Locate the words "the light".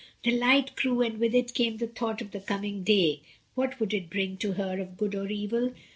0.23-0.75